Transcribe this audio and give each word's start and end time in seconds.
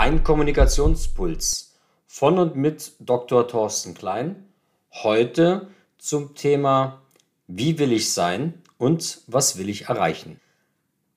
Dein 0.00 0.22
Kommunikationspuls 0.22 1.76
von 2.06 2.38
und 2.38 2.54
mit 2.54 2.92
Dr. 3.00 3.48
Thorsten 3.48 3.94
Klein. 3.94 4.46
Heute 4.92 5.70
zum 5.98 6.36
Thema 6.36 7.02
Wie 7.48 7.80
will 7.80 7.90
ich 7.90 8.12
sein 8.12 8.62
und 8.76 9.22
was 9.26 9.58
will 9.58 9.68
ich 9.68 9.86
erreichen? 9.86 10.38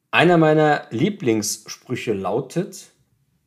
Einer 0.09 0.39
meiner 0.39 0.87
Lieblingssprüche 0.89 2.13
lautet, 2.13 2.89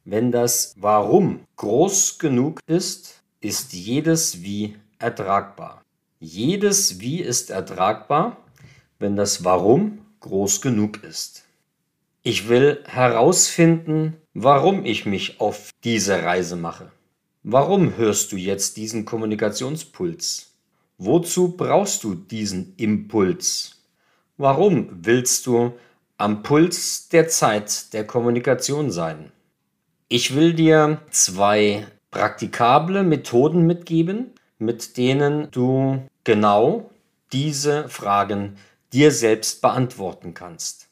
wenn 0.04 0.30
das 0.30 0.72
Warum 0.76 1.40
groß 1.56 2.20
genug 2.20 2.60
ist, 2.68 3.24
ist 3.40 3.72
jedes 3.72 4.44
Wie 4.44 4.76
ertragbar. 5.00 5.82
Jedes 6.20 7.00
Wie 7.00 7.20
ist 7.20 7.50
ertragbar, 7.50 8.36
wenn 9.00 9.16
das 9.16 9.42
Warum 9.42 9.98
groß 10.20 10.60
genug 10.60 11.02
ist. 11.02 11.42
Ich 12.22 12.48
will 12.48 12.84
herausfinden, 12.86 14.16
warum 14.34 14.84
ich 14.84 15.06
mich 15.06 15.40
auf 15.40 15.70
diese 15.84 16.24
Reise 16.24 16.56
mache. 16.56 16.90
Warum 17.44 17.96
hörst 17.96 18.32
du 18.32 18.36
jetzt 18.36 18.76
diesen 18.76 19.04
Kommunikationspuls? 19.04 20.50
Wozu 20.98 21.56
brauchst 21.56 22.02
du 22.04 22.14
diesen 22.14 22.74
Impuls? 22.76 23.82
Warum 24.36 24.88
willst 24.90 25.46
du 25.46 25.74
am 26.16 26.42
Puls 26.42 27.08
der 27.08 27.28
Zeit 27.28 27.92
der 27.92 28.06
Kommunikation 28.06 28.90
sein? 28.90 29.30
Ich 30.08 30.34
will 30.34 30.52
dir 30.54 31.00
zwei 31.10 31.86
praktikable 32.10 33.04
Methoden 33.04 33.66
mitgeben, 33.66 34.32
mit 34.58 34.96
denen 34.96 35.48
du 35.50 36.02
genau 36.24 36.90
diese 37.32 37.88
Fragen 37.88 38.56
dir 38.92 39.10
selbst 39.10 39.60
beantworten 39.62 40.34
kannst. 40.34 40.88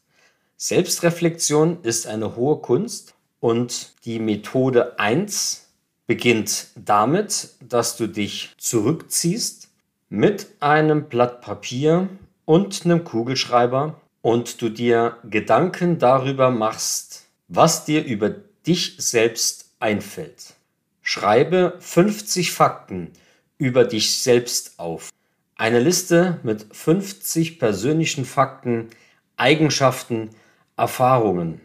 Selbstreflexion 0.56 1.82
ist 1.82 2.06
eine 2.06 2.36
hohe 2.36 2.58
Kunst 2.58 3.14
und 3.42 3.92
die 4.04 4.20
Methode 4.20 5.00
1 5.00 5.66
beginnt 6.06 6.68
damit, 6.76 7.48
dass 7.60 7.96
du 7.96 8.06
dich 8.06 8.54
zurückziehst 8.56 9.68
mit 10.08 10.46
einem 10.60 11.08
Blatt 11.08 11.40
Papier 11.40 12.08
und 12.44 12.84
einem 12.84 13.02
Kugelschreiber 13.02 14.00
und 14.20 14.62
du 14.62 14.68
dir 14.68 15.16
Gedanken 15.28 15.98
darüber 15.98 16.52
machst, 16.52 17.26
was 17.48 17.84
dir 17.84 18.04
über 18.04 18.30
dich 18.30 18.94
selbst 18.98 19.72
einfällt. 19.80 20.54
Schreibe 21.02 21.76
50 21.80 22.52
Fakten 22.52 23.10
über 23.58 23.84
dich 23.84 24.22
selbst 24.22 24.78
auf. 24.78 25.10
Eine 25.56 25.80
Liste 25.80 26.38
mit 26.44 26.64
50 26.70 27.58
persönlichen 27.58 28.24
Fakten, 28.24 28.90
Eigenschaften, 29.36 30.30
Erfahrungen. 30.76 31.60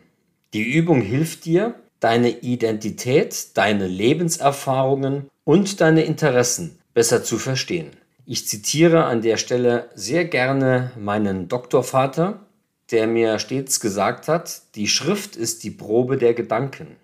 Die 0.58 0.73
Übung 0.73 1.02
hilft 1.02 1.45
dir, 1.45 1.75
deine 2.00 2.31
Identität, 2.31 3.55
deine 3.55 3.86
Lebenserfahrungen 3.86 5.30
und 5.44 5.81
deine 5.81 6.02
Interessen 6.02 6.80
besser 6.95 7.23
zu 7.23 7.38
verstehen. 7.38 7.91
Ich 8.25 8.47
zitiere 8.47 9.03
an 9.03 9.22
der 9.22 9.38
Stelle 9.38 9.91
sehr 9.94 10.25
gerne 10.25 10.94
meinen 10.99 11.47
Doktorvater, 11.47 12.39
der 12.89 13.05
mir 13.05 13.38
stets 13.38 13.80
gesagt 13.80 14.27
hat, 14.27 14.64
die 14.73 14.88
Schrift 14.88 15.36
ist 15.36 15.64
die 15.64 15.69
Probe 15.69 16.17
der 16.17 16.33
Gedanken. 16.33 16.95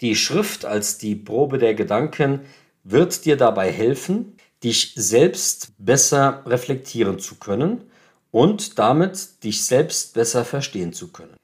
Die 0.00 0.16
Schrift 0.16 0.64
als 0.64 0.96
die 0.96 1.14
Probe 1.14 1.58
der 1.58 1.74
Gedanken 1.74 2.40
wird 2.82 3.26
dir 3.26 3.36
dabei 3.36 3.70
helfen, 3.70 4.38
dich 4.64 4.94
selbst 4.96 5.74
besser 5.76 6.42
reflektieren 6.46 7.18
zu 7.18 7.34
können 7.34 7.82
und 8.30 8.78
damit 8.78 9.44
dich 9.44 9.66
selbst 9.66 10.14
besser 10.14 10.46
verstehen 10.46 10.94
zu 10.94 11.08
können. 11.08 11.36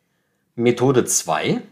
Methode 0.59 1.05
2, 1.05 1.63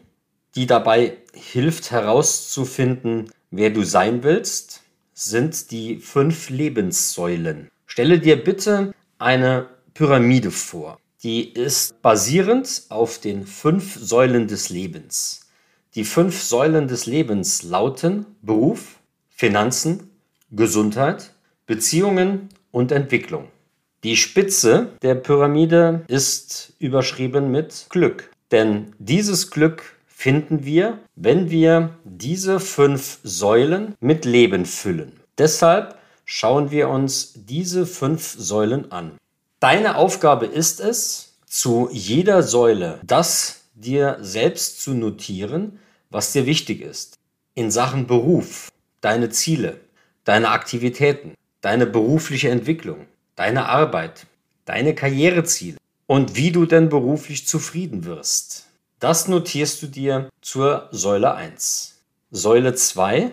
die 0.54 0.66
dabei 0.66 1.16
hilft 1.34 1.90
herauszufinden, 1.90 3.32
wer 3.50 3.70
du 3.70 3.82
sein 3.82 4.22
willst, 4.22 4.82
sind 5.12 5.72
die 5.72 5.96
fünf 5.96 6.50
Lebenssäulen. 6.50 7.68
Stelle 7.86 8.20
dir 8.20 8.36
bitte 8.42 8.94
eine 9.19 9.66
Pyramide 9.92 10.52
vor. 10.52 11.00
Die 11.25 11.52
ist 11.52 12.00
basierend 12.00 12.84
auf 12.88 13.19
den 13.19 13.44
fünf 13.44 13.98
Säulen 13.98 14.46
des 14.46 14.70
Lebens. 14.70 15.48
Die 15.96 16.04
fünf 16.04 16.41
Säulen 16.41 16.86
des 16.86 17.06
Lebens 17.06 17.64
lauten 17.64 18.25
Beruf, 18.41 19.00
Finanzen, 19.30 20.10
Gesundheit, 20.52 21.32
Beziehungen 21.66 22.50
und 22.70 22.92
Entwicklung. 22.92 23.48
Die 24.04 24.16
Spitze 24.16 24.91
der 25.02 25.16
Pyramide 25.16 26.04
ist 26.06 26.75
überschrieben 26.78 27.50
mit 27.50 27.86
Glück. 27.88 28.30
Denn 28.52 28.94
dieses 28.98 29.50
Glück 29.50 29.96
finden 30.06 30.64
wir, 30.64 30.98
wenn 31.14 31.50
wir 31.50 31.90
diese 32.04 32.60
fünf 32.60 33.18
Säulen 33.22 33.94
mit 34.00 34.24
Leben 34.24 34.64
füllen. 34.64 35.12
Deshalb 35.36 35.98
schauen 36.24 36.70
wir 36.70 36.88
uns 36.88 37.32
diese 37.34 37.86
fünf 37.86 38.34
Säulen 38.38 38.90
an. 38.92 39.12
Deine 39.60 39.96
Aufgabe 39.96 40.46
ist 40.46 40.80
es, 40.80 41.34
zu 41.46 41.88
jeder 41.92 42.42
Säule 42.42 43.00
das 43.04 43.62
dir 43.74 44.18
selbst 44.20 44.82
zu 44.82 44.94
notieren, 44.94 45.78
was 46.10 46.32
dir 46.32 46.46
wichtig 46.46 46.80
ist. 46.80 47.18
In 47.54 47.70
Sachen 47.70 48.06
Beruf, 48.06 48.70
deine 49.00 49.30
Ziele, 49.30 49.80
deine 50.24 50.50
Aktivitäten, 50.50 51.34
deine 51.60 51.86
berufliche 51.86 52.50
Entwicklung, 52.50 53.06
deine 53.36 53.68
Arbeit, 53.68 54.26
deine 54.64 54.94
Karriereziele 54.94 55.78
und 56.06 56.37
wie 56.37 56.53
du 56.53 56.67
denn 56.67 56.89
beruflich 56.89 57.47
zufrieden 57.47 58.05
wirst. 58.05 58.67
Das 58.99 59.28
notierst 59.28 59.83
du 59.83 59.87
dir 59.89 60.28
zur 60.41 60.89
Säule 60.91 61.34
1. 61.34 61.99
Säule 62.31 62.75
2, 62.75 63.31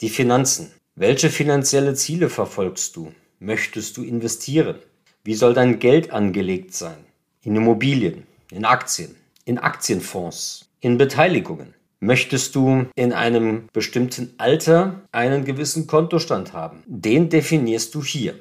die 0.00 0.10
Finanzen. 0.10 0.72
Welche 0.94 1.30
finanzielle 1.30 1.94
Ziele 1.94 2.28
verfolgst 2.28 2.96
du? 2.96 3.12
Möchtest 3.38 3.96
du 3.96 4.02
investieren? 4.02 4.76
Wie 5.24 5.34
soll 5.34 5.54
dein 5.54 5.78
Geld 5.78 6.10
angelegt 6.10 6.74
sein? 6.74 7.04
In 7.42 7.56
Immobilien, 7.56 8.26
in 8.50 8.64
Aktien, 8.64 9.16
in 9.44 9.58
Aktienfonds, 9.58 10.68
in 10.80 10.98
Beteiligungen. 10.98 11.74
Möchtest 12.00 12.54
du 12.54 12.86
in 12.94 13.12
einem 13.12 13.68
bestimmten 13.72 14.34
Alter 14.38 15.00
einen 15.12 15.44
gewissen 15.44 15.86
Kontostand 15.86 16.52
haben? 16.52 16.82
Den 16.86 17.28
definierst 17.28 17.94
du 17.94 18.02
hier. 18.02 18.34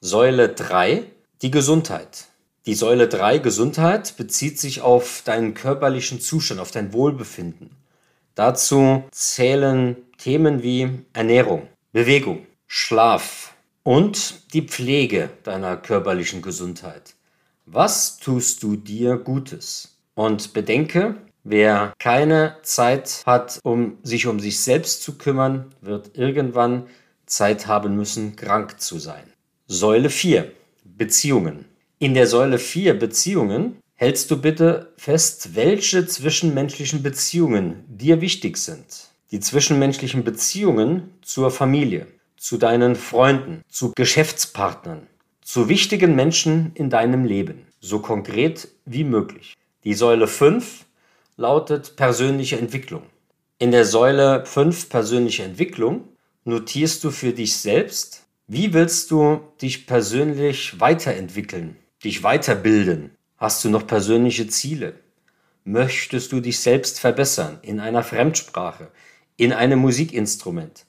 Säule 0.00 0.48
3, 0.48 1.04
die 1.42 1.50
Gesundheit. 1.50 2.28
Die 2.66 2.74
Säule 2.74 3.08
3, 3.08 3.38
Gesundheit, 3.38 4.16
bezieht 4.16 4.60
sich 4.60 4.82
auf 4.82 5.22
deinen 5.24 5.54
körperlichen 5.54 6.20
Zustand, 6.20 6.60
auf 6.60 6.70
dein 6.70 6.92
Wohlbefinden. 6.92 7.70
Dazu 8.34 9.04
zählen 9.10 9.96
Themen 10.18 10.62
wie 10.62 10.88
Ernährung, 11.12 11.68
Bewegung, 11.92 12.46
Schlaf 12.66 13.54
und 13.82 14.52
die 14.54 14.62
Pflege 14.62 15.30
deiner 15.42 15.76
körperlichen 15.76 16.40
Gesundheit. 16.40 17.14
Was 17.66 18.18
tust 18.18 18.62
du 18.62 18.76
dir 18.76 19.16
Gutes? 19.16 19.96
Und 20.14 20.52
bedenke, 20.52 21.16
Wer 21.44 21.92
keine 21.98 22.56
Zeit 22.62 23.22
hat, 23.26 23.58
um 23.64 23.98
sich 24.04 24.28
um 24.28 24.38
sich 24.38 24.60
selbst 24.60 25.02
zu 25.02 25.18
kümmern, 25.18 25.74
wird 25.80 26.16
irgendwann 26.16 26.86
Zeit 27.26 27.66
haben 27.66 27.96
müssen, 27.96 28.36
krank 28.36 28.80
zu 28.80 28.98
sein. 29.00 29.24
Säule 29.66 30.08
4. 30.08 30.52
Beziehungen. 30.84 31.64
In 32.02 32.14
der 32.14 32.26
Säule 32.26 32.58
4 32.58 32.98
Beziehungen 32.98 33.76
hältst 33.94 34.28
du 34.32 34.36
bitte 34.36 34.92
fest, 34.96 35.54
welche 35.54 36.04
zwischenmenschlichen 36.04 37.00
Beziehungen 37.00 37.84
dir 37.86 38.20
wichtig 38.20 38.56
sind. 38.56 39.12
Die 39.30 39.38
zwischenmenschlichen 39.38 40.24
Beziehungen 40.24 41.14
zur 41.22 41.52
Familie, 41.52 42.08
zu 42.36 42.58
deinen 42.58 42.96
Freunden, 42.96 43.62
zu 43.68 43.92
Geschäftspartnern, 43.94 45.06
zu 45.42 45.68
wichtigen 45.68 46.16
Menschen 46.16 46.72
in 46.74 46.90
deinem 46.90 47.24
Leben, 47.24 47.68
so 47.78 48.00
konkret 48.00 48.66
wie 48.84 49.04
möglich. 49.04 49.54
Die 49.84 49.94
Säule 49.94 50.26
5 50.26 50.84
lautet 51.36 51.94
persönliche 51.94 52.58
Entwicklung. 52.58 53.04
In 53.60 53.70
der 53.70 53.84
Säule 53.84 54.44
5 54.44 54.88
persönliche 54.88 55.44
Entwicklung 55.44 56.08
notierst 56.44 57.04
du 57.04 57.12
für 57.12 57.32
dich 57.32 57.54
selbst, 57.58 58.24
wie 58.48 58.74
willst 58.74 59.12
du 59.12 59.38
dich 59.62 59.86
persönlich 59.86 60.80
weiterentwickeln, 60.80 61.76
dich 62.04 62.22
weiterbilden? 62.22 63.10
Hast 63.36 63.64
du 63.64 63.70
noch 63.70 63.86
persönliche 63.86 64.46
Ziele? 64.48 64.94
Möchtest 65.64 66.32
du 66.32 66.40
dich 66.40 66.58
selbst 66.60 67.00
verbessern 67.00 67.58
in 67.62 67.80
einer 67.80 68.02
Fremdsprache, 68.02 68.88
in 69.36 69.52
einem 69.52 69.78
Musikinstrument? 69.78 70.86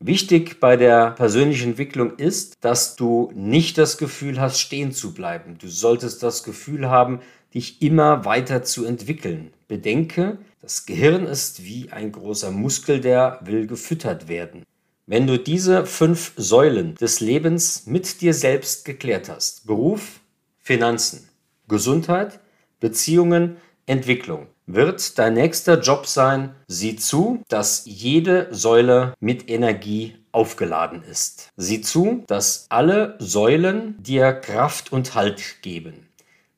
Wichtig 0.00 0.58
bei 0.58 0.76
der 0.76 1.12
persönlichen 1.12 1.70
Entwicklung 1.70 2.16
ist, 2.16 2.56
dass 2.60 2.96
du 2.96 3.30
nicht 3.34 3.78
das 3.78 3.98
Gefühl 3.98 4.40
hast, 4.40 4.58
stehen 4.58 4.92
zu 4.92 5.14
bleiben. 5.14 5.58
Du 5.58 5.68
solltest 5.68 6.22
das 6.22 6.42
Gefühl 6.42 6.90
haben, 6.90 7.20
dich 7.54 7.80
immer 7.82 8.24
weiter 8.24 8.64
zu 8.64 8.84
entwickeln. 8.84 9.52
Bedenke, 9.68 10.38
das 10.60 10.86
Gehirn 10.86 11.26
ist 11.26 11.64
wie 11.64 11.90
ein 11.90 12.10
großer 12.10 12.50
Muskel, 12.50 13.00
der 13.00 13.38
will 13.42 13.66
gefüttert 13.66 14.28
werden. 14.28 14.64
Wenn 15.06 15.26
du 15.26 15.38
diese 15.38 15.86
fünf 15.86 16.32
Säulen 16.36 16.94
des 16.96 17.20
Lebens 17.20 17.86
mit 17.86 18.20
dir 18.20 18.34
selbst 18.34 18.84
geklärt 18.84 19.28
hast, 19.28 19.66
Beruf, 19.66 20.20
Finanzen, 20.62 21.28
Gesundheit, 21.66 22.38
Beziehungen, 22.78 23.56
Entwicklung, 23.86 24.46
wird 24.66 25.18
dein 25.18 25.34
nächster 25.34 25.80
Job 25.80 26.06
sein, 26.06 26.54
sieh 26.68 26.94
zu, 26.94 27.42
dass 27.48 27.82
jede 27.84 28.46
Säule 28.52 29.14
mit 29.18 29.50
Energie 29.50 30.14
aufgeladen 30.30 31.02
ist. 31.02 31.50
Sieh 31.56 31.80
zu, 31.80 32.22
dass 32.28 32.66
alle 32.68 33.16
Säulen 33.18 34.00
dir 34.00 34.32
Kraft 34.32 34.92
und 34.92 35.16
Halt 35.16 35.62
geben. 35.62 36.08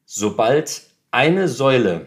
Sobald 0.05 0.83
eine 1.11 1.49
Säule 1.49 2.07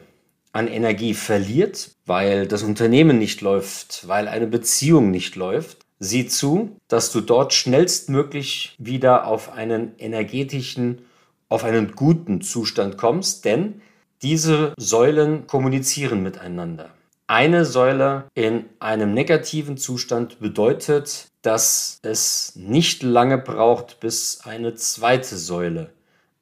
an 0.51 0.67
Energie 0.67 1.15
verliert, 1.15 1.89
weil 2.05 2.47
das 2.47 2.61
Unternehmen 2.61 3.17
nicht 3.17 3.41
läuft, 3.41 4.07
weil 4.07 4.27
eine 4.27 4.47
Beziehung 4.47 5.09
nicht 5.09 5.35
läuft, 5.35 5.79
sieh 5.99 6.27
zu, 6.27 6.77
dass 6.87 7.11
du 7.11 7.21
dort 7.21 7.53
schnellstmöglich 7.53 8.75
wieder 8.77 9.25
auf 9.25 9.51
einen 9.51 9.97
energetischen, 9.97 11.01
auf 11.49 11.63
einen 11.63 11.95
guten 11.95 12.41
Zustand 12.41 12.97
kommst, 12.97 13.45
denn 13.45 13.81
diese 14.21 14.73
Säulen 14.77 15.47
kommunizieren 15.47 16.23
miteinander. 16.23 16.89
Eine 17.27 17.65
Säule 17.65 18.25
in 18.35 18.65
einem 18.79 19.13
negativen 19.13 19.77
Zustand 19.77 20.39
bedeutet, 20.39 21.27
dass 21.41 21.99
es 22.01 22.53
nicht 22.55 23.03
lange 23.03 23.37
braucht, 23.37 23.99
bis 23.99 24.41
eine 24.43 24.75
zweite 24.75 25.37
Säule 25.37 25.89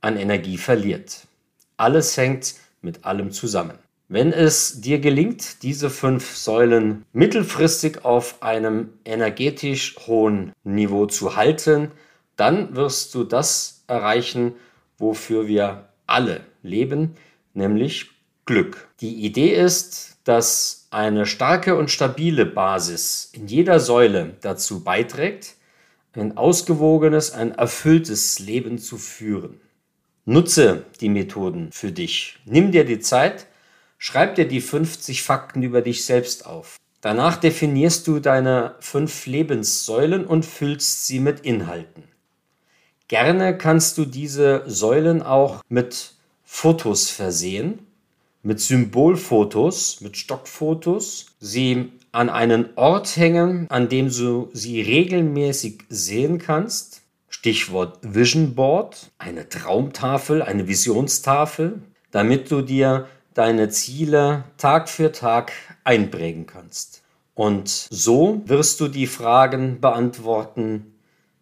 an 0.02 0.16
Energie 0.16 0.57
verliert. 0.57 1.28
Alles 1.78 2.16
hängt 2.18 2.56
mit 2.81 3.04
allem 3.04 3.31
zusammen. 3.31 3.80
Wenn 4.08 4.31
es 4.31 4.81
dir 4.81 5.00
gelingt, 5.00 5.63
diese 5.63 5.90
fünf 5.90 6.38
Säulen 6.38 7.04
mittelfristig 7.12 8.06
auf 8.06 8.44
einem 8.44 8.90
energetisch 9.04 9.96
hohen 10.06 10.54
Niveau 10.63 11.08
zu 11.08 11.36
halten, 11.36 11.92
dann 12.36 12.75
wirst 12.75 13.16
du 13.16 13.24
das 13.24 13.84
erreichen, 13.88 14.54
wofür 14.98 15.48
wir 15.48 15.90
alle 16.08 16.42
leben, 16.64 17.16
nämlich 17.54 18.12
Glück. 18.46 18.88
Die 19.02 19.26
Idee 19.26 19.56
ist, 19.56 20.18
dass 20.24 20.88
eine 20.92 21.26
starke 21.26 21.76
und 21.76 21.92
stabile 21.92 22.46
Basis 22.46 23.30
in 23.34 23.48
jeder 23.48 23.80
Säule 23.80 24.36
dazu 24.42 24.84
beiträgt, 24.84 25.56
ein 26.14 26.38
ausgewogenes, 26.38 27.32
ein 27.32 27.52
erfülltes 27.52 28.40
Leben 28.40 28.78
zu 28.78 28.98
führen. 28.98 29.60
Nutze 30.26 30.86
die 31.02 31.10
Methoden 31.10 31.72
für 31.72 31.92
dich. 31.92 32.40
Nimm 32.46 32.72
dir 32.72 32.86
die 32.86 33.00
Zeit, 33.00 33.48
schreib 33.98 34.36
dir 34.36 34.48
die 34.48 34.62
50 34.62 35.22
Fakten 35.24 35.62
über 35.62 35.82
dich 35.82 36.06
selbst 36.06 36.46
auf. 36.46 36.78
Danach 37.02 37.38
definierst 37.38 38.08
du 38.08 38.20
deine 38.20 38.76
fünf 38.80 39.28
Lebenssäulen 39.28 40.26
und 40.26 40.46
füllst 40.46 41.06
sie 41.06 41.20
mit 41.20 41.42
Inhalten. 41.42 42.04
Gerne 43.07 43.56
kannst 43.56 44.00
du 44.00 44.06
diese 44.06 44.63
Säulen 44.66 45.22
auch 45.22 45.62
mit 45.69 46.13
Fotos 46.44 47.12
versehen, 47.12 47.86
mit 48.42 48.60
Symbolfotos, 48.60 50.02
mit 50.02 50.18
Stockfotos, 50.18 51.28
sie 51.40 51.92
an 52.12 52.30
einen 52.30 52.69
Ort 52.75 53.16
hängen, 53.18 53.68
an 53.69 53.90
dem 53.90 54.10
du 54.10 54.50
sie 54.54 54.81
regelmäßig 54.81 55.84
sehen 55.90 56.40
kannst. 56.40 57.02
Stichwort 57.30 58.00
Vision 58.02 58.56
Board, 58.56 59.12
eine 59.19 59.50
Traumtafel, 59.50 60.42
eine 60.42 60.68
Visionstafel, 60.68 61.84
damit 62.10 62.50
du 62.50 62.62
dir 62.62 63.08
deine 63.36 63.69
Ziele 63.69 64.46
Tag 64.58 64.90
für 64.90 65.12
Tag 65.12 65.51
einprägen 65.84 66.48
kannst. 66.48 67.04
Und 67.36 67.69
so 67.69 68.42
wirst 68.46 68.80
du 68.80 68.88
die 68.88 69.06
Fragen 69.06 69.80
beantworten, 69.80 70.96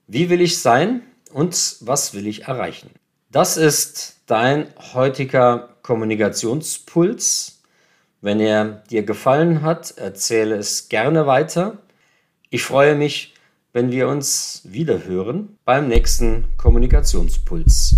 wie 0.08 0.30
will 0.30 0.42
ich 0.42 0.58
sein 0.58 1.04
und 1.34 1.78
was 1.82 2.14
will 2.14 2.28
ich 2.28 2.44
erreichen? 2.44 2.90
Das 3.30 3.58
ist 3.58 4.22
dein 4.28 4.68
heutiger 4.94 5.76
Kommunikationspuls. 5.82 7.62
Wenn 8.22 8.40
er 8.40 8.84
dir 8.90 9.04
gefallen 9.04 9.64
hat, 9.64 9.98
erzähle 9.98 10.56
es 10.56 10.88
gerne 10.88 11.28
weiter. 11.28 11.80
Ich 12.50 12.64
freue 12.64 12.96
mich, 12.96 13.34
wenn 13.74 13.92
wir 13.92 14.08
uns 14.08 14.62
wieder 14.64 15.04
hören 15.04 15.58
beim 15.66 15.88
nächsten 15.88 16.46
Kommunikationspuls. 16.58 17.98